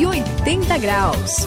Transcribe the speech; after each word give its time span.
180 0.00 0.78
graus. 0.78 1.46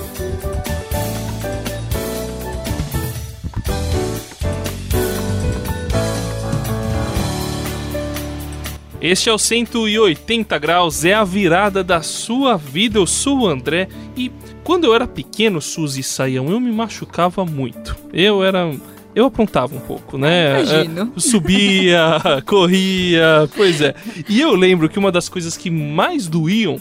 Este 9.02 9.30
é 9.30 9.34
o 9.34 9.40
180 9.40 10.60
graus, 10.60 11.04
é 11.04 11.16
a 11.16 11.24
virada 11.24 11.84
da 11.84 12.04
sua 12.04 12.56
vida. 12.56 13.00
Eu 13.00 13.08
sou 13.08 13.40
o 13.40 13.48
André 13.48 13.88
e 14.16 14.32
quando 14.64 14.84
eu 14.84 14.94
era 14.94 15.08
pequeno, 15.08 15.60
Suzy 15.60 16.02
e 16.02 16.04
Saião, 16.04 16.52
eu 16.52 16.60
me 16.60 16.72
machucava 16.72 17.44
muito. 17.44 17.98
Eu 18.14 18.44
era. 18.44 18.72
Eu 19.16 19.26
aprontava 19.26 19.76
um 19.76 19.80
pouco, 19.80 20.16
né? 20.16 20.62
Imagino. 20.62 21.12
É, 21.16 21.20
subia, 21.20 22.22
corria, 22.46 23.50
pois 23.56 23.82
é. 23.82 23.96
E 24.30 24.40
eu 24.40 24.54
lembro 24.54 24.88
que 24.90 25.00
uma 25.00 25.12
das 25.12 25.28
coisas 25.28 25.58
que 25.58 25.72
mais 25.72 26.28
doíam 26.28 26.80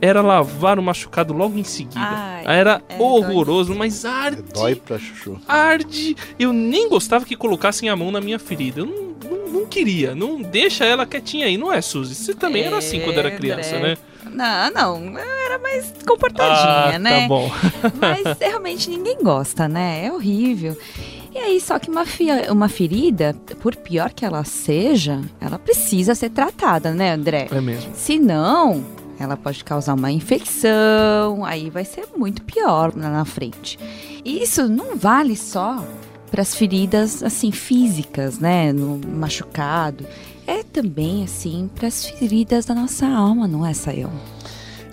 era 0.00 0.20
lavar 0.20 0.78
o 0.78 0.82
machucado 0.82 1.32
logo 1.32 1.58
em 1.58 1.64
seguida. 1.64 2.00
Ai, 2.00 2.44
era 2.46 2.82
é, 2.88 3.00
horroroso, 3.00 3.74
mas 3.74 4.04
arde. 4.04 4.42
Dói 4.52 4.74
pra 4.74 4.98
chuchu. 4.98 5.38
Arde. 5.46 6.16
Eu 6.38 6.52
nem 6.52 6.88
gostava 6.88 7.24
que 7.24 7.36
colocassem 7.36 7.88
a 7.88 7.96
mão 7.96 8.10
na 8.10 8.20
minha 8.20 8.38
ferida. 8.38 8.80
Eu 8.80 8.86
não, 8.86 9.14
não, 9.30 9.48
não 9.60 9.66
queria. 9.66 10.14
Não 10.14 10.40
deixa 10.40 10.84
ela 10.84 11.04
quietinha 11.06 11.46
aí, 11.46 11.56
não 11.56 11.72
é, 11.72 11.80
Suzy? 11.80 12.14
Você 12.14 12.34
também 12.34 12.62
era 12.64 12.78
assim 12.78 13.00
quando 13.00 13.18
era 13.18 13.30
criança, 13.30 13.76
André. 13.76 13.88
né? 13.90 13.96
Não, 14.30 14.70
não, 14.70 15.18
eu 15.18 15.44
era 15.46 15.58
mais 15.58 15.92
comportadinha, 16.06 16.96
ah, 16.96 16.98
né? 16.98 17.22
Tá 17.22 17.28
bom. 17.28 17.50
Mas 17.98 18.38
realmente 18.38 18.90
ninguém 18.90 19.16
gosta, 19.22 19.66
né? 19.66 20.04
É 20.06 20.12
horrível. 20.12 20.76
E 21.34 21.38
aí, 21.38 21.60
só 21.60 21.78
que 21.78 21.90
uma, 21.90 22.04
fia- 22.04 22.52
uma 22.52 22.68
ferida, 22.68 23.34
por 23.60 23.74
pior 23.76 24.12
que 24.12 24.24
ela 24.24 24.44
seja, 24.44 25.20
ela 25.40 25.58
precisa 25.58 26.14
ser 26.14 26.30
tratada, 26.30 26.92
né, 26.92 27.12
André? 27.12 27.48
É 27.50 27.60
mesmo. 27.60 27.90
Se 27.94 28.18
não, 28.18 28.84
ela 29.18 29.36
pode 29.36 29.64
causar 29.64 29.94
uma 29.94 30.12
infecção, 30.12 31.44
aí 31.44 31.70
vai 31.70 31.84
ser 31.84 32.08
muito 32.16 32.42
pior 32.42 32.92
lá 32.96 33.10
na 33.10 33.24
frente. 33.24 33.78
E 34.24 34.42
isso 34.42 34.68
não 34.68 34.96
vale 34.96 35.36
só 35.36 35.84
para 36.30 36.42
as 36.42 36.54
feridas 36.54 37.22
assim 37.22 37.50
físicas, 37.50 38.38
né, 38.38 38.72
no 38.72 39.00
machucado. 39.06 40.06
É 40.46 40.62
também 40.62 41.24
assim 41.24 41.68
para 41.74 41.88
as 41.88 42.06
feridas 42.06 42.64
da 42.64 42.74
nossa 42.74 43.06
alma, 43.06 43.46
não 43.48 43.66
é, 43.66 43.74
Sayão? 43.74 44.12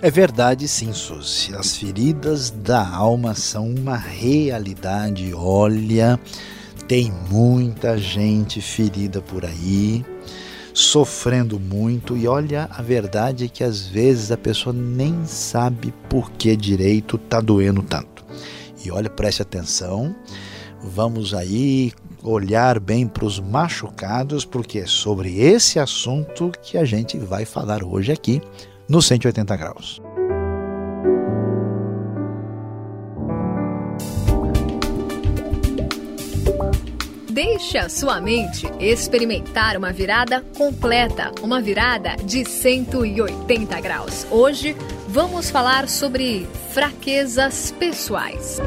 É 0.02 0.10
verdade, 0.10 0.68
sim, 0.68 0.92
Suzy. 0.92 1.54
As 1.54 1.76
feridas 1.76 2.50
da 2.50 2.86
alma 2.86 3.34
são 3.34 3.70
uma 3.70 3.96
realidade. 3.96 5.32
Olha, 5.34 6.20
tem 6.86 7.10
muita 7.30 7.96
gente 7.96 8.60
ferida 8.60 9.22
por 9.22 9.44
aí, 9.44 10.04
sofrendo 10.76 11.58
muito. 11.58 12.14
E 12.16 12.28
olha, 12.28 12.68
a 12.70 12.82
verdade 12.82 13.46
é 13.46 13.48
que 13.48 13.64
às 13.64 13.86
vezes 13.86 14.30
a 14.30 14.36
pessoa 14.36 14.74
nem 14.74 15.24
sabe 15.24 15.92
por 16.08 16.30
que 16.32 16.54
direito 16.54 17.16
tá 17.16 17.40
doendo 17.40 17.82
tanto. 17.82 18.22
E 18.84 18.90
olha, 18.90 19.08
preste 19.08 19.40
atenção. 19.40 20.14
Vamos 20.82 21.32
aí 21.32 21.92
olhar 22.22 22.78
bem 22.78 23.06
para 23.06 23.24
os 23.24 23.40
machucados, 23.40 24.44
porque 24.44 24.80
é 24.80 24.86
sobre 24.86 25.40
esse 25.40 25.78
assunto 25.78 26.52
que 26.62 26.76
a 26.76 26.84
gente 26.84 27.16
vai 27.16 27.46
falar 27.46 27.82
hoje 27.82 28.12
aqui 28.12 28.42
no 28.86 29.00
180 29.00 29.56
graus. 29.56 30.02
Deixe 37.36 37.76
a 37.76 37.86
sua 37.90 38.18
mente 38.18 38.66
experimentar 38.80 39.76
uma 39.76 39.92
virada 39.92 40.40
completa, 40.56 41.30
uma 41.42 41.60
virada 41.60 42.16
de 42.24 42.46
180 42.46 43.78
graus. 43.78 44.26
Hoje 44.30 44.74
vamos 45.06 45.50
falar 45.50 45.86
sobre 45.86 46.48
fraquezas 46.72 47.72
pessoais. 47.72 48.58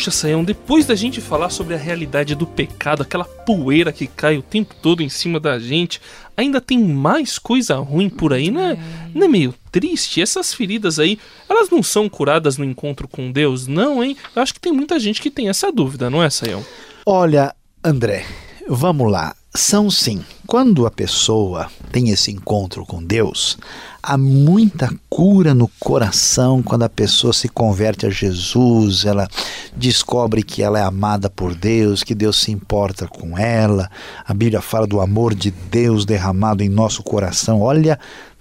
Puxa, 0.00 0.10
Sayão, 0.10 0.42
depois 0.42 0.86
da 0.86 0.94
gente 0.94 1.20
falar 1.20 1.50
sobre 1.50 1.74
a 1.74 1.76
realidade 1.76 2.34
do 2.34 2.46
pecado, 2.46 3.02
aquela 3.02 3.26
poeira 3.26 3.92
que 3.92 4.06
cai 4.06 4.38
o 4.38 4.42
tempo 4.42 4.74
todo 4.80 5.02
em 5.02 5.10
cima 5.10 5.38
da 5.38 5.58
gente, 5.58 6.00
ainda 6.34 6.58
tem 6.58 6.78
mais 6.82 7.38
coisa 7.38 7.76
ruim 7.76 8.08
por 8.08 8.32
aí, 8.32 8.50
né? 8.50 8.82
Não 9.14 9.26
é 9.26 9.28
meio 9.28 9.54
triste? 9.70 10.22
Essas 10.22 10.54
feridas 10.54 10.98
aí, 10.98 11.18
elas 11.46 11.68
não 11.68 11.82
são 11.82 12.08
curadas 12.08 12.56
no 12.56 12.64
encontro 12.64 13.06
com 13.06 13.30
Deus, 13.30 13.66
não, 13.66 14.02
hein? 14.02 14.16
Eu 14.34 14.40
acho 14.40 14.54
que 14.54 14.60
tem 14.60 14.72
muita 14.72 14.98
gente 14.98 15.20
que 15.20 15.30
tem 15.30 15.50
essa 15.50 15.70
dúvida, 15.70 16.08
não 16.08 16.22
é, 16.22 16.30
Sayão? 16.30 16.64
Olha, 17.04 17.54
André, 17.84 18.24
vamos 18.66 19.12
lá. 19.12 19.36
São 19.54 19.90
sim. 19.90 20.24
Quando 20.46 20.86
a 20.86 20.90
pessoa 20.90 21.70
tem 21.92 22.08
esse 22.08 22.30
encontro 22.30 22.86
com 22.86 23.04
Deus, 23.04 23.58
há 24.02 24.16
muita 24.16 24.92
cura 25.08 25.54
no 25.54 25.68
coração 25.78 26.62
quando 26.62 26.84
a 26.84 26.88
pessoa 26.88 27.32
se 27.32 27.48
converte 27.48 28.06
a 28.06 28.10
Jesus, 28.10 29.04
ela 29.04 29.28
descobre 29.76 30.42
que 30.42 30.62
ela 30.62 30.78
é 30.78 30.82
amada 30.82 31.28
por 31.28 31.54
Deus, 31.54 32.02
que 32.02 32.14
Deus 32.14 32.40
se 32.40 32.50
importa 32.50 33.06
com 33.06 33.36
ela. 33.36 33.90
A 34.26 34.32
Bíblia 34.32 34.60
fala 34.60 34.86
do 34.86 35.00
amor 35.00 35.34
de 35.34 35.50
Deus 35.50 36.04
derramado 36.04 36.62
em 36.62 36.68
nosso 36.68 37.02
coração. 37.02 37.60
Olha, 37.60 37.98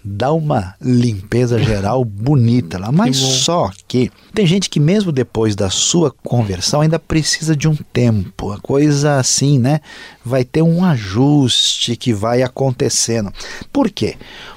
dá 0.09 0.33
uma 0.33 0.73
limpeza 0.81 1.59
geral 1.59 2.03
bonita 2.03 2.79
lá. 2.79 2.91
Mas 2.91 3.17
Que 3.17 3.23
só 3.23 3.71
que 3.87 4.11
tem 4.33 4.45
gente 4.45 4.69
que 4.69 4.79
mesmo 4.79 5.11
depois 5.11 5.55
da 5.55 5.69
sua 5.69 6.11
conversão 6.23 6.81
ainda 6.81 6.97
precisa 6.97 7.55
de 7.55 7.67
um 7.67 7.75
tempo. 7.93 8.51
A 8.51 8.59
coisa 8.59 9.17
assim, 9.17 9.59
né? 9.59 9.81
Vai 10.25 10.43
ter 10.43 10.61
um 10.61 10.83
ajuste 10.83 11.95
que 11.95 12.11
vai 12.11 12.41
acontecendo. 12.41 13.31
Por 13.71 13.89
quê? 13.89 14.15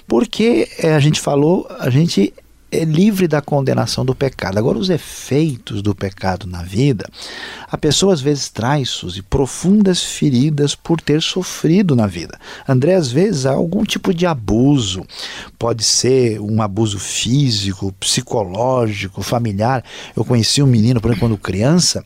Porque 0.09 0.69
é, 0.79 0.95
a 0.95 1.01
gente 1.01 1.21
falou, 1.21 1.67
a 1.79 1.91
gente 1.91 2.33
é 2.73 2.85
livre 2.85 3.29
da 3.29 3.43
condenação 3.43 4.03
do 4.03 4.15
pecado. 4.15 4.59
Agora, 4.59 4.79
os 4.79 4.89
efeitos 4.89 5.83
do 5.83 5.95
pecado 5.95 6.47
na 6.47 6.63
vida, 6.63 7.07
a 7.71 7.77
pessoa 7.77 8.15
às 8.15 8.21
vezes 8.23 8.49
traz 8.49 9.03
e 9.15 9.23
profundas 9.23 10.03
feridas 10.03 10.75
por 10.75 10.99
ter 10.99 11.21
sofrido 11.21 11.95
na 11.95 12.07
vida. 12.07 12.39
André, 12.67 12.95
às 12.95 13.13
vezes, 13.13 13.45
há 13.45 13.53
algum 13.53 13.85
tipo 13.85 14.15
de 14.15 14.25
abuso. 14.25 15.05
Pode 15.59 15.85
ser 15.85 16.41
um 16.41 16.63
abuso 16.63 16.99
físico, 16.99 17.93
psicológico, 18.01 19.23
familiar. 19.23 19.85
Eu 20.17 20.25
conheci 20.25 20.63
um 20.63 20.67
menino, 20.67 20.99
por 20.99 21.09
exemplo, 21.11 21.29
quando 21.29 21.39
criança, 21.39 22.03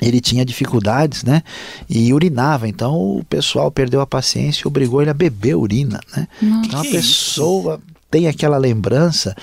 ele 0.00 0.20
tinha 0.20 0.44
dificuldades, 0.44 1.24
né? 1.24 1.42
E 1.88 2.12
urinava. 2.12 2.68
Então 2.68 2.94
o 2.94 3.24
pessoal 3.24 3.70
perdeu 3.72 4.00
a 4.00 4.06
paciência 4.06 4.62
e 4.64 4.68
obrigou 4.68 5.00
ele 5.00 5.10
a 5.10 5.14
beber 5.14 5.56
urina, 5.56 5.98
né? 6.16 6.28
Então 6.40 6.80
a 6.80 6.84
pessoa 6.84 7.80
tem 8.14 8.28
aquela 8.28 8.58
lembrança, 8.58 9.34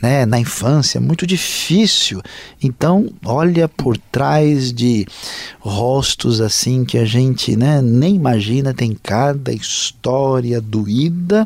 né, 0.00 0.24
na 0.24 0.38
infância 0.38 1.00
muito 1.00 1.26
difícil. 1.26 2.22
Então, 2.62 3.08
olha 3.24 3.68
por 3.68 3.98
trás 3.98 4.72
de 4.72 5.04
rostos 5.58 6.40
assim 6.40 6.84
que 6.84 6.96
a 6.96 7.04
gente, 7.04 7.56
né, 7.56 7.82
nem 7.82 8.14
imagina, 8.14 8.72
tem 8.72 8.96
cada 9.02 9.52
história 9.52 10.60
doída, 10.60 11.44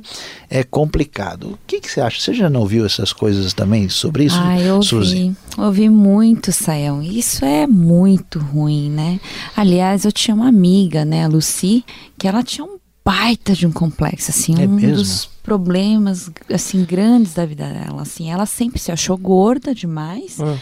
é 0.50 0.62
complicado. 0.62 1.52
O 1.52 1.58
que 1.66 1.80
que 1.80 1.90
você 1.90 2.02
acha? 2.02 2.20
Você 2.20 2.34
já 2.34 2.50
não 2.50 2.66
viu 2.66 2.84
essas 2.84 3.14
coisas 3.14 3.54
também 3.54 3.88
sobre 3.88 4.24
isso, 4.24 4.36
Ah, 4.38 4.60
eu 4.60 4.82
Suzy? 4.82 5.34
ouvi, 5.56 5.86
ouvi 5.86 5.88
muito, 5.88 6.52
Sayão. 6.52 7.02
Isso 7.02 7.46
é 7.46 7.66
muito 7.66 8.38
ruim, 8.38 8.90
né? 8.90 9.18
Aliás, 9.56 10.04
eu 10.04 10.12
tinha 10.12 10.34
uma 10.34 10.48
amiga, 10.48 11.02
né, 11.02 11.24
a 11.24 11.28
Lucy, 11.28 11.82
que 12.18 12.28
ela 12.28 12.42
tinha 12.42 12.62
um 12.66 12.76
baita 13.04 13.52
de 13.52 13.66
um 13.66 13.72
complexo, 13.72 14.30
assim, 14.30 14.62
É 14.62 14.66
um 14.66 14.70
mesmo? 14.70 14.96
dos 14.96 15.26
problemas, 15.42 16.30
assim, 16.52 16.84
grandes 16.84 17.34
da 17.34 17.44
vida 17.44 17.66
dela, 17.68 18.02
assim. 18.02 18.30
Ela 18.30 18.46
sempre 18.46 18.80
se 18.80 18.90
achou 18.90 19.16
gorda 19.16 19.74
demais. 19.74 20.40
Ah. 20.40 20.56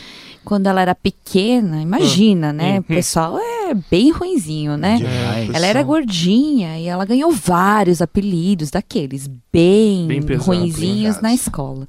Quando 0.45 0.67
ela 0.67 0.81
era 0.81 0.93
pequena, 0.95 1.81
imagina, 1.81 2.53
né? 2.53 2.73
Uhum. 2.73 2.79
O 2.81 2.83
pessoal 2.83 3.39
é 3.39 3.75
bem 3.89 4.11
ruinzinho, 4.11 4.77
né? 4.77 4.97
Demais. 4.97 5.55
Ela 5.55 5.67
era 5.67 5.83
gordinha 5.85 6.81
e 6.81 6.89
ela 6.89 7.05
ganhou 7.05 7.31
vários 7.31 8.03
apelidos 8.03 8.69
daqueles 8.69 9.31
bem, 9.53 10.09
Bem 10.09 10.21
pesados, 10.21 10.47
ruinzinhos 10.49 11.21
na 11.21 11.33
escola. 11.33 11.87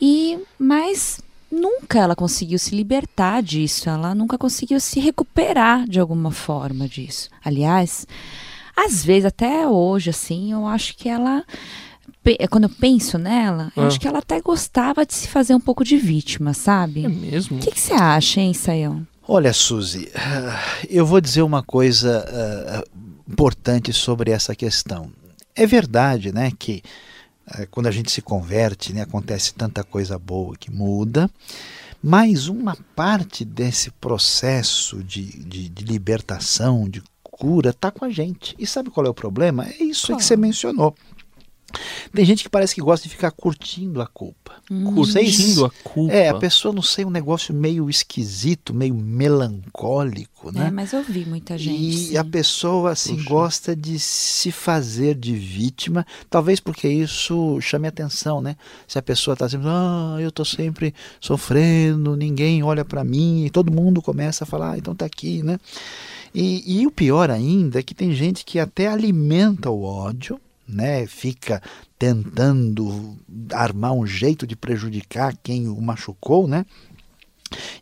E 0.00 0.36
mas 0.58 1.20
nunca 1.48 2.00
ela 2.00 2.16
conseguiu 2.16 2.58
se 2.58 2.74
libertar 2.74 3.40
disso, 3.40 3.88
ela 3.88 4.12
nunca 4.12 4.36
conseguiu 4.36 4.80
se 4.80 4.98
recuperar 4.98 5.88
de 5.88 6.00
alguma 6.00 6.32
forma 6.32 6.88
disso. 6.88 7.30
Aliás, 7.44 8.08
às 8.76 9.04
vezes 9.04 9.24
até 9.26 9.66
hoje 9.68 10.10
assim, 10.10 10.52
eu 10.52 10.66
acho 10.66 10.96
que 10.96 11.08
ela 11.08 11.44
pe- 12.22 12.38
quando 12.50 12.64
eu 12.64 12.70
penso 12.70 13.18
nela, 13.18 13.72
eu 13.76 13.82
Ah. 13.84 13.86
acho 13.86 14.00
que 14.00 14.08
ela 14.08 14.18
até 14.18 14.40
gostava 14.40 15.04
de 15.06 15.14
se 15.14 15.28
fazer 15.28 15.54
um 15.54 15.60
pouco 15.60 15.84
de 15.84 15.96
vítima, 15.96 16.52
sabe? 16.54 17.04
É 17.04 17.08
mesmo? 17.08 17.56
O 17.58 17.60
que 17.60 17.70
que 17.70 17.80
você 17.80 17.92
acha, 17.94 18.40
hein, 18.40 18.52
Sayão? 18.54 19.06
Olha, 19.26 19.52
Suzy, 19.52 20.10
ah, 20.14 20.58
eu 20.88 21.06
vou 21.06 21.20
dizer 21.20 21.42
uma 21.42 21.62
coisa 21.62 22.24
ah, 22.28 22.84
importante 23.30 23.92
sobre 23.92 24.30
essa 24.30 24.54
questão. 24.54 25.10
É 25.56 25.66
verdade, 25.66 26.32
né, 26.32 26.50
que 26.58 26.82
ah, 27.46 27.66
quando 27.70 27.86
a 27.86 27.90
gente 27.90 28.10
se 28.10 28.20
converte, 28.20 28.92
né, 28.92 29.02
acontece 29.02 29.54
tanta 29.54 29.82
coisa 29.84 30.18
boa 30.18 30.56
que 30.58 30.70
muda, 30.70 31.30
mas 32.02 32.48
uma 32.48 32.76
parte 32.94 33.44
desse 33.46 33.90
processo 33.92 35.02
de, 35.02 35.22
de, 35.42 35.68
de 35.70 35.84
libertação, 35.84 36.86
de 36.88 37.02
cura 37.36 37.70
está 37.70 37.90
com 37.90 38.04
a 38.04 38.10
gente. 38.10 38.54
E 38.58 38.66
sabe 38.66 38.90
qual 38.90 39.06
é 39.06 39.08
o 39.08 39.14
problema? 39.14 39.66
É 39.66 39.82
isso 39.82 40.16
que 40.16 40.22
você 40.22 40.36
mencionou. 40.36 40.94
Tem 42.14 42.24
gente 42.24 42.44
que 42.44 42.48
parece 42.48 42.74
que 42.74 42.80
gosta 42.80 43.08
de 43.08 43.14
ficar 43.14 43.32
curtindo 43.32 44.00
a 44.00 44.06
culpa. 44.06 44.54
Hum. 44.70 44.94
Curtindo 44.94 45.64
a 45.64 45.70
culpa. 45.82 46.14
É, 46.14 46.28
a 46.28 46.34
pessoa, 46.34 46.72
não 46.72 46.82
sei, 46.82 47.04
um 47.04 47.10
negócio 47.10 47.52
meio 47.52 47.90
esquisito, 47.90 48.72
meio 48.72 48.94
melancólico, 48.94 50.52
né? 50.52 50.68
É, 50.68 50.70
mas 50.70 50.92
eu 50.92 51.02
vi 51.02 51.26
muita 51.26 51.58
gente. 51.58 51.76
E 51.76 51.92
sim. 51.92 52.16
a 52.16 52.24
pessoa, 52.24 52.92
assim, 52.92 53.16
Puxa. 53.16 53.28
gosta 53.28 53.76
de 53.76 53.98
se 53.98 54.52
fazer 54.52 55.16
de 55.16 55.34
vítima, 55.34 56.06
talvez 56.30 56.60
porque 56.60 56.86
isso 56.88 57.60
chame 57.60 57.88
atenção, 57.88 58.40
né? 58.40 58.56
Se 58.86 58.96
a 58.96 59.02
pessoa 59.02 59.32
está 59.32 59.48
sempre, 59.48 59.66
ah, 59.68 60.16
eu 60.20 60.28
estou 60.28 60.44
sempre 60.44 60.94
sofrendo, 61.20 62.14
ninguém 62.14 62.62
olha 62.62 62.84
para 62.84 63.02
mim, 63.02 63.44
e 63.44 63.50
todo 63.50 63.72
mundo 63.72 64.00
começa 64.00 64.44
a 64.44 64.46
falar, 64.46 64.72
ah, 64.72 64.78
então 64.78 64.94
tá 64.94 65.04
aqui, 65.04 65.42
né? 65.42 65.58
E, 66.34 66.80
e 66.80 66.86
o 66.86 66.90
pior 66.90 67.30
ainda 67.30 67.78
é 67.78 67.82
que 67.82 67.94
tem 67.94 68.12
gente 68.12 68.44
que 68.44 68.58
até 68.58 68.88
alimenta 68.88 69.70
o 69.70 69.82
ódio, 69.82 70.40
né, 70.66 71.06
fica 71.06 71.62
tentando 71.98 73.16
armar 73.52 73.92
um 73.92 74.06
jeito 74.06 74.46
de 74.46 74.56
prejudicar 74.56 75.36
quem 75.42 75.68
o 75.68 75.80
machucou, 75.80 76.46
né? 76.46 76.64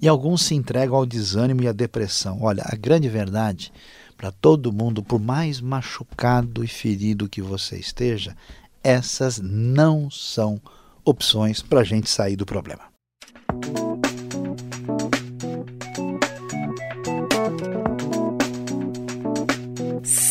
E 0.01 0.09
alguns 0.09 0.43
se 0.43 0.55
entregam 0.55 0.97
ao 0.97 1.07
desânimo 1.07 1.63
e 1.63 1.69
à 1.69 1.73
depressão. 1.73 2.39
Olha, 2.43 2.63
a 2.67 2.77
grande 2.77 3.09
verdade 3.09 3.73
para 4.17 4.31
todo 4.31 4.73
mundo, 4.73 5.03
por 5.03 5.21
mais 5.21 5.61
machucado 5.61 6.63
e 6.63 6.69
ferido 6.69 7.29
que 7.29 7.43
você 7.43 7.77
esteja, 7.77 8.37
essas 8.83 9.41
não 9.41 10.11
são 10.11 10.61
opções 11.05 11.61
para 11.61 11.81
a 11.81 11.85
gente 11.85 12.09
sair 12.09 12.37
do 12.37 12.47
problema. 12.47 12.92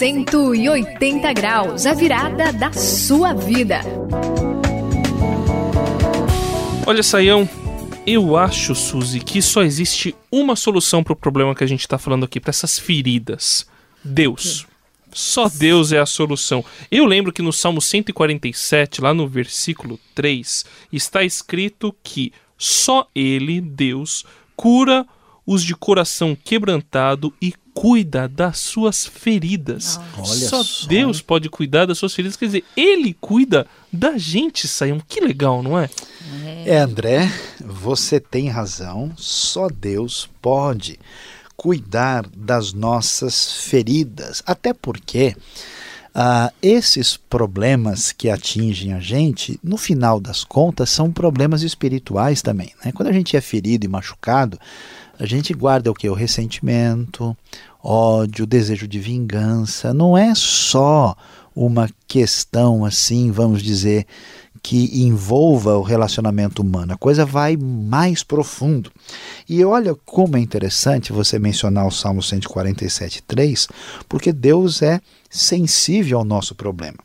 180 0.02 1.32
graus, 1.32 1.86
a 1.86 1.94
virada 1.94 2.52
da 2.52 2.74
sua 2.74 3.36
vida. 3.36 3.82
Olha, 6.88 7.04
Saião, 7.04 7.48
eu 8.08 8.36
acho, 8.36 8.74
Suzy, 8.74 9.20
que 9.20 9.44
só 9.44 9.62
existe 9.62 10.16
uma 10.32 10.56
solução 10.56 11.04
para 11.04 11.14
o 11.14 11.16
problema 11.16 11.54
que 11.54 11.64
a 11.64 11.68
gente 11.68 11.82
está 11.82 12.00
falando 12.00 12.24
aqui, 12.24 12.40
para 12.40 12.50
essas 12.50 12.80
feridas. 12.80 13.68
Deus. 14.04 14.66
Só 15.12 15.48
Deus 15.48 15.92
é 15.92 16.00
a 16.00 16.06
solução. 16.08 16.66
Eu 16.90 17.06
lembro 17.06 17.32
que 17.32 17.44
no 17.44 17.54
Salmo 17.54 17.80
147, 17.80 19.02
lá 19.02 19.14
no 19.14 19.28
versículo 19.28 20.00
3, 20.16 20.66
está 20.92 21.24
escrito 21.24 21.96
que 22.02 22.34
só 22.58 23.08
Ele, 23.14 23.62
Deus, 23.62 24.26
cura 24.56 25.06
os 25.46 25.64
de 25.64 25.76
coração 25.76 26.36
quebrantado 26.36 27.32
e 27.40 27.54
cuida 27.74 28.28
das 28.28 28.60
suas 28.60 29.06
feridas. 29.06 30.00
Só, 30.24 30.64
só, 30.64 30.88
Deus 30.88 31.22
pode 31.22 31.50
cuidar 31.50 31.86
das 31.86 31.98
suas 31.98 32.14
feridas. 32.14 32.38
Quer 32.38 32.46
dizer, 32.46 32.64
Ele 32.76 33.16
cuida 33.20 33.68
da 33.92 34.18
gente, 34.18 34.68
Saiam. 34.68 35.00
Que 35.00 35.22
legal, 35.22 35.62
não 35.64 35.78
é? 35.78 35.90
É, 36.66 36.80
André, 36.80 37.32
você 37.60 38.20
tem 38.20 38.50
razão. 38.50 39.12
Só 39.18 39.68
Deus 39.68 40.30
pode 40.42 41.00
cuidar 41.56 42.26
das 42.36 42.74
nossas 42.74 43.64
feridas. 43.64 44.42
Até 44.46 44.74
porque 44.74 45.36
uh, 46.16 46.54
esses 46.62 47.18
problemas 47.18 48.12
que 48.12 48.30
atingem 48.30 48.94
a 48.94 49.00
gente, 49.00 49.60
no 49.64 49.78
final 49.78 50.20
das 50.20 50.44
contas, 50.44 50.90
são 50.90 51.12
problemas 51.12 51.62
espirituais 51.62 52.42
também. 52.42 52.72
Né? 52.84 52.92
Quando 52.92 53.10
a 53.10 53.14
gente 53.14 53.36
é 53.36 53.42
ferido 53.42 53.86
e 53.86 53.90
machucado, 53.90 54.60
a 55.22 55.26
gente 55.28 55.54
guarda 55.54 55.92
o 55.92 55.94
que? 55.94 56.10
O 56.10 56.16
ressentimento, 56.16 57.38
ódio, 57.84 58.44
desejo 58.44 58.88
de 58.88 59.00
vingança. 59.00 59.94
Não 59.94 60.18
é 60.18 60.34
só 60.34 61.16
uma 61.56 61.88
questão 62.08 62.84
assim, 62.84 63.30
vamos 63.30 63.62
dizer, 63.62 64.08
que 64.64 65.04
envolva 65.04 65.78
o 65.78 65.84
relacionamento 65.84 66.64
humano. 66.64 66.94
A 66.94 66.98
coisa 66.98 67.24
vai 67.24 67.56
mais 67.56 68.24
profundo. 68.24 68.92
E 69.48 69.64
olha 69.64 69.94
como 69.94 70.38
é 70.38 70.40
interessante 70.40 71.14
você 71.14 71.38
mencionar 71.38 71.86
o 71.86 71.92
Salmo 71.92 72.22
147,3, 72.22 73.70
porque 74.10 74.34
Deus 74.34 74.82
é 74.82 75.00
sensível 75.30 76.18
ao 76.18 76.26
nosso 76.26 76.56
problema. 76.56 76.98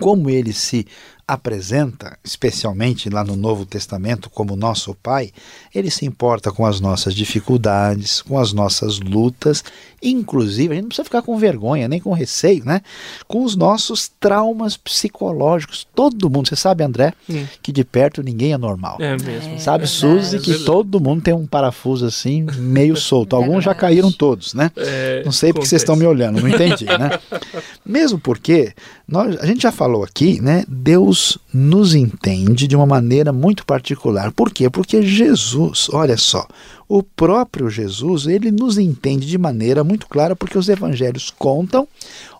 Como 0.00 0.28
ele 0.28 0.52
se 0.52 0.84
apresenta, 1.26 2.18
especialmente 2.24 3.08
lá 3.08 3.24
no 3.24 3.36
Novo 3.36 3.64
Testamento, 3.64 4.28
como 4.28 4.56
nosso 4.56 4.94
Pai, 4.94 5.30
ele 5.74 5.90
se 5.90 6.04
importa 6.04 6.50
com 6.50 6.66
as 6.66 6.80
nossas 6.80 7.14
dificuldades, 7.14 8.20
com 8.20 8.38
as 8.38 8.52
nossas 8.52 8.98
lutas, 8.98 9.64
inclusive, 10.02 10.72
a 10.72 10.74
gente 10.74 10.82
não 10.82 10.88
precisa 10.88 11.04
ficar 11.04 11.22
com 11.22 11.38
vergonha, 11.38 11.86
nem 11.86 12.00
com 12.00 12.12
receio, 12.12 12.64
né? 12.64 12.80
Com 13.28 13.44
os 13.44 13.54
nossos 13.54 14.10
traumas 14.20 14.76
psicológicos. 14.76 15.86
Todo 15.94 16.28
mundo, 16.28 16.48
você 16.48 16.56
sabe, 16.56 16.82
André, 16.82 17.14
hum. 17.30 17.46
que 17.62 17.70
de 17.70 17.84
perto 17.84 18.22
ninguém 18.22 18.52
é 18.52 18.58
normal. 18.58 18.98
É 19.00 19.16
mesmo. 19.16 19.60
Sabe, 19.60 19.84
é 19.84 19.86
Suzy, 19.86 20.40
que 20.40 20.64
todo 20.64 21.00
mundo 21.00 21.22
tem 21.22 21.32
um 21.32 21.46
parafuso 21.46 22.04
assim, 22.04 22.46
meio 22.56 22.96
solto. 22.96 23.36
Alguns 23.36 23.64
já 23.64 23.74
caíram 23.74 24.10
todos, 24.10 24.54
né? 24.54 24.70
É, 24.76 25.22
não 25.24 25.32
sei 25.32 25.52
porque 25.52 25.68
vocês 25.68 25.82
estão 25.82 25.94
me 25.94 26.04
olhando, 26.04 26.40
não 26.40 26.48
entendi, 26.48 26.86
né? 26.86 27.18
Mesmo 27.86 28.18
porque, 28.18 28.72
nós, 29.06 29.36
a 29.40 29.46
gente 29.46 29.62
já 29.62 29.70
falou 29.70 30.02
aqui, 30.02 30.40
né? 30.40 30.64
Deus 30.66 31.11
Deus 31.12 31.36
nos 31.52 31.94
entende 31.94 32.66
de 32.66 32.74
uma 32.74 32.86
maneira 32.86 33.34
muito 33.34 33.66
particular. 33.66 34.32
Por 34.32 34.50
quê? 34.50 34.70
Porque 34.70 35.02
Jesus, 35.02 35.90
olha 35.92 36.16
só, 36.16 36.48
o 36.88 37.02
próprio 37.02 37.68
Jesus, 37.68 38.26
ele 38.26 38.50
nos 38.50 38.78
entende 38.78 39.26
de 39.26 39.36
maneira 39.36 39.84
muito 39.84 40.06
clara, 40.06 40.34
porque 40.34 40.56
os 40.56 40.70
evangelhos 40.70 41.30
contam, 41.30 41.86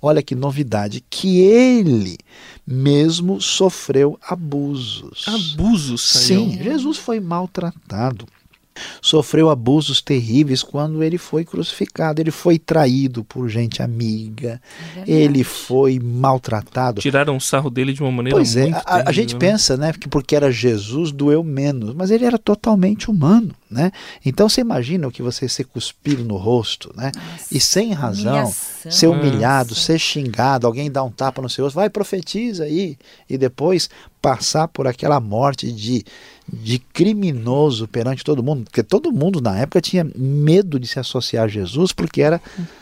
olha 0.00 0.22
que 0.22 0.34
novidade, 0.34 1.04
que 1.10 1.40
ele 1.40 2.16
mesmo 2.66 3.42
sofreu 3.42 4.18
abusos. 4.26 5.26
Abusos, 5.28 6.00
Sim, 6.00 6.58
Jesus 6.62 6.96
foi 6.96 7.20
maltratado 7.20 8.26
sofreu 9.00 9.50
abusos 9.50 10.00
terríveis 10.00 10.62
quando 10.62 11.02
ele 11.02 11.18
foi 11.18 11.44
crucificado. 11.44 12.20
Ele 12.20 12.30
foi 12.30 12.58
traído 12.58 13.24
por 13.24 13.48
gente 13.48 13.82
amiga, 13.82 14.60
é 14.96 15.10
ele 15.10 15.44
foi 15.44 15.98
maltratado. 15.98 17.00
Tiraram 17.00 17.36
um 17.36 17.40
sarro 17.40 17.70
dele 17.70 17.92
de 17.92 18.02
uma 18.02 18.10
maneira 18.10 18.36
pois 18.36 18.56
muito 18.56 18.76
é, 18.76 18.82
a, 18.84 19.08
a 19.08 19.12
gente 19.12 19.34
né? 19.34 19.38
pensa, 19.40 19.76
né, 19.76 19.92
que 19.92 20.08
porque 20.08 20.34
era 20.36 20.50
Jesus 20.50 21.12
doeu 21.12 21.42
menos, 21.42 21.94
mas 21.94 22.10
ele 22.10 22.24
era 22.24 22.38
totalmente 22.38 23.10
humano, 23.10 23.54
né? 23.70 23.90
Então 24.24 24.48
você 24.48 24.60
imagina 24.60 25.08
o 25.08 25.10
que 25.10 25.22
você 25.22 25.48
ser 25.48 25.64
cuspido 25.64 26.24
no 26.24 26.36
rosto, 26.36 26.92
né? 26.96 27.12
Nossa, 27.14 27.46
e 27.50 27.60
sem 27.60 27.92
razão, 27.92 28.32
humilhação. 28.32 28.92
ser 28.92 29.06
humilhado, 29.08 29.70
Nossa. 29.70 29.80
ser 29.80 29.98
xingado, 29.98 30.66
alguém 30.66 30.90
dá 30.90 31.02
um 31.02 31.10
tapa 31.10 31.40
no 31.42 31.48
seu 31.48 31.64
rosto, 31.64 31.76
vai 31.76 31.90
profetiza 31.90 32.64
aí 32.64 32.96
e 33.28 33.36
depois 33.38 33.88
passar 34.20 34.68
por 34.68 34.86
aquela 34.86 35.18
morte 35.18 35.72
de 35.72 36.04
de 36.48 36.78
criminoso 36.78 37.86
perante 37.86 38.24
todo 38.24 38.42
mundo, 38.42 38.64
porque 38.64 38.82
todo 38.82 39.12
mundo 39.12 39.40
na 39.40 39.58
época 39.58 39.80
tinha 39.80 40.06
medo 40.16 40.78
de 40.78 40.86
se 40.86 40.98
associar 40.98 41.44
a 41.44 41.48
Jesus, 41.48 41.92
porque 41.92 42.20
era 42.20 42.40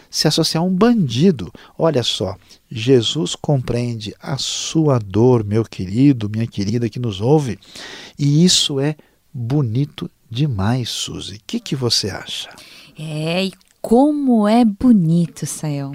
se 0.09 0.26
associar 0.26 0.62
a 0.62 0.67
um 0.67 0.75
bandido. 0.75 1.52
Olha 1.79 2.02
só, 2.02 2.37
Jesus 2.71 3.35
compreende 3.35 4.14
a 4.21 4.37
sua 4.38 4.99
dor, 4.99 5.45
meu 5.45 5.64
querido, 5.64 6.31
minha 6.31 6.47
querida 6.47 6.88
que 6.88 6.99
nos 6.99 7.21
ouve, 7.21 7.59
e 8.19 8.45
isso 8.45 8.81
é 8.81 8.97
bonito 9.33 10.11
demais, 10.31 10.88
Suzy. 10.88 11.37
O 11.37 11.40
que, 11.47 11.61
que 11.61 11.76
você 11.76 12.11
acha? 12.11 12.50
É, 12.99 13.45
e 13.45 13.52
como 13.81 14.47
é 14.47 14.64
bonito, 14.64 15.47
Sael. 15.47 15.93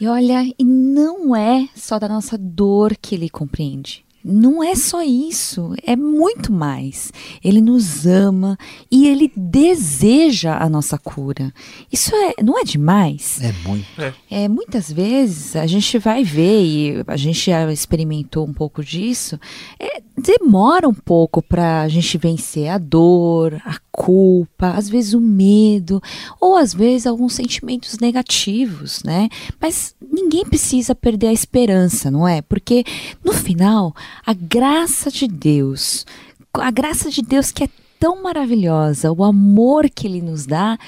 E 0.00 0.06
olha, 0.06 0.44
e 0.58 0.64
não 0.64 1.36
é 1.36 1.68
só 1.76 1.98
da 1.98 2.08
nossa 2.08 2.38
dor 2.38 2.96
que 2.96 3.14
ele 3.14 3.28
compreende. 3.28 4.04
Não 4.22 4.62
é 4.62 4.74
só 4.74 5.02
isso, 5.02 5.74
é 5.84 5.96
muito 5.96 6.52
mais. 6.52 7.12
Ele 7.42 7.60
nos 7.60 8.06
ama 8.06 8.58
e 8.90 9.08
ele 9.08 9.32
deseja 9.34 10.58
a 10.58 10.68
nossa 10.68 10.98
cura. 10.98 11.52
Isso 11.90 12.14
é, 12.14 12.42
não 12.42 12.58
é 12.58 12.64
demais? 12.64 13.40
É 13.42 13.52
muito. 13.66 13.86
É. 13.98 14.14
é. 14.30 14.48
muitas 14.48 14.92
vezes 14.92 15.56
a 15.56 15.66
gente 15.66 15.98
vai 15.98 16.22
ver 16.22 16.62
e 16.62 17.04
a 17.06 17.16
gente 17.16 17.50
já 17.50 17.70
experimentou 17.72 18.46
um 18.46 18.52
pouco 18.52 18.84
disso. 18.84 19.40
É, 19.78 20.02
demora 20.16 20.86
um 20.88 20.94
pouco 20.94 21.42
para 21.42 21.82
a 21.82 21.88
gente 21.88 22.18
vencer 22.18 22.68
a 22.68 22.78
dor, 22.78 23.60
a 23.64 23.78
culpa, 23.90 24.70
às 24.70 24.88
vezes 24.88 25.14
o 25.14 25.20
medo, 25.20 26.02
ou 26.40 26.56
às 26.56 26.72
vezes 26.72 27.06
alguns 27.06 27.34
sentimentos 27.34 27.98
negativos, 27.98 29.02
né? 29.02 29.28
Mas 29.60 29.94
ninguém 30.12 30.44
precisa 30.44 30.94
perder 30.94 31.28
a 31.28 31.32
esperança, 31.32 32.10
não 32.10 32.26
é? 32.26 32.42
Porque 32.42 32.84
no 33.24 33.32
final, 33.32 33.94
a 34.24 34.32
graça 34.32 35.10
de 35.10 35.26
Deus, 35.26 36.06
a 36.54 36.70
graça 36.70 37.10
de 37.10 37.22
Deus 37.22 37.50
que 37.50 37.64
é 37.64 37.68
tão 37.98 38.22
maravilhosa, 38.22 39.12
o 39.12 39.22
amor 39.22 39.88
que 39.90 40.06
ele 40.06 40.22
nos 40.22 40.46
dá, 40.46 40.78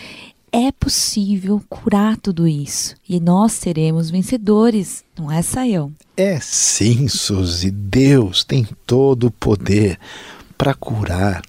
é 0.50 0.70
possível 0.70 1.62
curar 1.68 2.16
tudo 2.16 2.46
isso 2.46 2.94
e 3.08 3.18
nós 3.18 3.52
seremos 3.52 4.10
vencedores, 4.10 5.02
não 5.18 5.32
é, 5.32 5.40
Saião? 5.40 5.92
É 6.16 6.38
sim, 6.40 7.08
Suzy. 7.08 7.70
Deus 7.70 8.44
tem 8.44 8.66
todo 8.86 9.28
o 9.28 9.30
poder 9.30 9.98
para 10.58 10.74
curar 10.74 11.42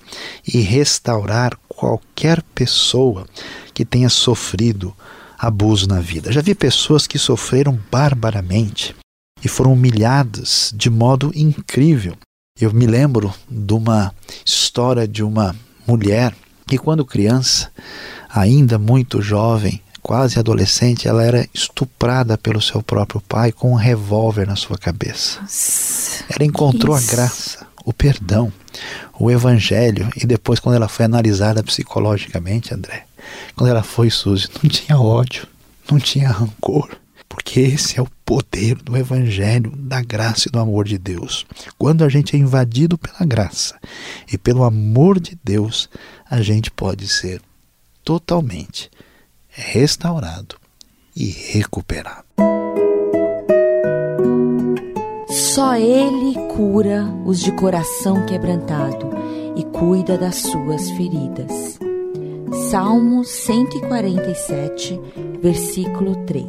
e 0.47 0.59
restaurar 0.61 1.57
qualquer 1.67 2.41
pessoa 2.55 3.27
que 3.73 3.83
tenha 3.83 4.09
sofrido 4.09 4.95
abuso 5.37 5.87
na 5.87 5.99
vida. 5.99 6.31
Já 6.31 6.41
vi 6.41 6.55
pessoas 6.55 7.05
que 7.05 7.19
sofreram 7.19 7.77
barbaramente 7.91 8.95
e 9.43 9.47
foram 9.47 9.73
humilhadas 9.73 10.73
de 10.75 10.89
modo 10.89 11.31
incrível. 11.35 12.15
Eu 12.59 12.71
me 12.71 12.85
lembro 12.85 13.33
de 13.49 13.73
uma 13.73 14.13
história 14.45 15.07
de 15.07 15.23
uma 15.23 15.55
mulher 15.87 16.33
que, 16.67 16.77
quando 16.77 17.05
criança, 17.05 17.71
ainda 18.29 18.77
muito 18.77 19.21
jovem, 19.21 19.81
quase 20.01 20.37
adolescente, 20.37 21.07
ela 21.07 21.23
era 21.23 21.47
estuprada 21.53 22.37
pelo 22.37 22.61
seu 22.61 22.83
próprio 22.83 23.21
pai 23.21 23.51
com 23.51 23.71
um 23.71 23.75
revólver 23.75 24.45
na 24.45 24.55
sua 24.55 24.77
cabeça. 24.77 25.39
Ela 26.29 26.45
encontrou 26.45 26.95
a 26.95 27.01
graça, 27.01 27.65
o 27.85 27.93
perdão, 27.93 28.51
o 29.19 29.31
evangelho 29.31 30.09
e 30.15 30.25
depois, 30.25 30.59
quando 30.59 30.75
ela 30.75 30.87
foi 30.87 31.05
analisada 31.05 31.63
psicologicamente, 31.63 32.73
André, 32.73 33.05
quando 33.55 33.69
ela 33.69 33.83
foi, 33.83 34.09
Suzy, 34.09 34.47
não 34.61 34.69
tinha 34.69 34.99
ódio, 34.99 35.47
não 35.89 35.99
tinha 35.99 36.29
rancor, 36.29 36.89
porque 37.33 37.61
esse 37.61 37.97
é 37.97 38.01
o 38.01 38.07
poder 38.23 38.75
do 38.75 38.95
Evangelho, 38.95 39.73
da 39.75 40.03
graça 40.03 40.47
e 40.47 40.51
do 40.51 40.59
amor 40.59 40.85
de 40.85 40.99
Deus. 40.99 41.47
Quando 41.79 42.03
a 42.03 42.09
gente 42.09 42.35
é 42.35 42.39
invadido 42.39 42.95
pela 42.95 43.25
graça 43.25 43.75
e 44.31 44.37
pelo 44.37 44.63
amor 44.63 45.19
de 45.19 45.35
Deus, 45.43 45.89
a 46.29 46.43
gente 46.43 46.69
pode 46.69 47.07
ser 47.07 47.41
totalmente 48.03 48.87
restaurado 49.49 50.57
e 51.15 51.25
recuperado. 51.25 52.23
Só 55.27 55.75
Ele 55.75 56.35
cura 56.55 57.03
os 57.25 57.39
de 57.39 57.51
coração 57.53 58.27
quebrantado 58.27 59.09
e 59.55 59.63
cuida 59.63 60.19
das 60.19 60.35
suas 60.35 60.87
feridas. 60.91 61.82
Salmo 62.53 63.23
147, 63.23 64.99
versículo 65.41 66.15
3. 66.25 66.47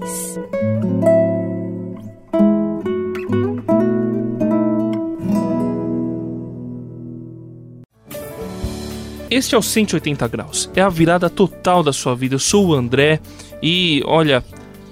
Este 9.31 9.55
é 9.55 9.59
o 9.59 9.63
180 9.63 10.29
graus. 10.29 10.71
É 10.77 10.83
a 10.83 10.91
virada 10.91 11.31
total 11.31 11.83
da 11.83 11.93
sua 11.93 12.15
vida. 12.15 12.35
Eu 12.35 12.39
sou 12.39 12.69
o 12.69 12.75
André 12.75 13.19
e 13.63 14.03
olha, 14.05 14.45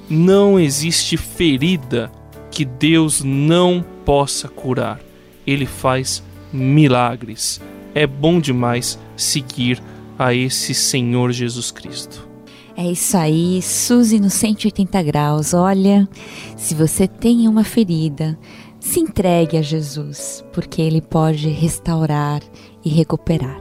não 0.09 0.59
existe 0.59 1.19
ferida 1.19 2.11
que 2.51 2.65
Deus 2.65 3.23
não 3.23 3.85
possa 4.07 4.49
curar. 4.49 4.99
Ele 5.47 5.67
faz 5.67 6.23
milagres. 6.51 7.61
É 7.95 8.07
bom 8.07 8.41
demais 8.41 8.99
seguir 9.15 9.83
a 10.19 10.35
esse 10.35 10.75
Senhor 10.75 11.33
Jesus 11.33 11.71
Cristo. 11.71 12.29
É 12.77 12.91
isso 12.91 13.17
aí, 13.17 13.61
Suzy 13.61 14.19
no 14.19 14.31
180 14.31 15.03
graus. 15.03 15.53
Olha, 15.53 16.09
se 16.57 16.75
você 16.75 17.07
tem 17.07 17.47
uma 17.47 17.65
ferida, 17.65 18.39
se 18.81 18.99
entregue 18.99 19.59
a 19.59 19.63
Jesus, 19.63 20.45
porque 20.53 20.81
Ele 20.81 21.01
pode 21.01 21.49
restaurar 21.49 22.41
e 22.85 22.89
recuperar. 22.89 23.61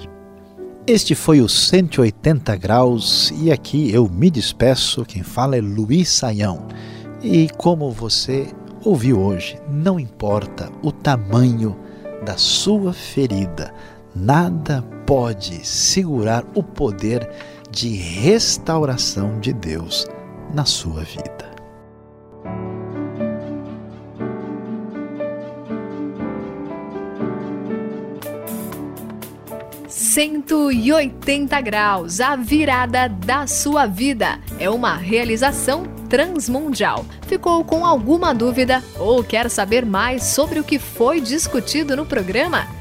Este 0.88 1.14
foi 1.14 1.42
o 1.42 1.48
180 1.48 2.56
graus 2.56 3.32
e 3.40 3.52
aqui 3.52 3.92
eu 3.92 4.10
me 4.10 4.32
despeço. 4.32 5.06
Quem 5.06 5.22
fala 5.22 5.56
é 5.56 5.62
Luiz 5.62 6.10
Saião. 6.10 6.68
E 7.22 7.50
como 7.56 7.92
você 7.92 8.48
ouviu 8.84 9.20
hoje, 9.22 9.60
não 9.70 10.00
importa 10.00 10.72
o 10.82 10.92
tamanho 10.92 11.78
da 12.26 12.36
sua 12.36 12.94
ferida, 12.94 13.72
nada 14.16 14.84
pode 15.06 15.66
segurar 15.66 16.46
o 16.54 16.64
poder 16.64 17.30
de 17.70 17.90
restauração 17.90 19.40
de 19.40 19.54
Deus 19.54 20.08
na 20.54 20.66
sua 20.66 21.04
vida. 21.04 21.52
180 30.12 31.62
graus, 31.62 32.20
a 32.20 32.36
virada 32.36 33.08
da 33.08 33.48
sua 33.48 33.86
vida. 33.86 34.40
É 34.60 34.70
uma 34.70 34.98
realização 34.98 35.84
transmundial. 36.10 37.06
Ficou 37.28 37.64
com 37.64 37.86
alguma 37.86 38.34
dúvida 38.34 38.84
ou 39.00 39.24
quer 39.24 39.50
saber 39.50 39.86
mais 39.86 40.24
sobre 40.24 40.60
o 40.60 40.66
que 40.66 40.78
foi 40.78 41.22
discutido 41.22 41.96
no 41.96 42.06
programa? 42.06 42.81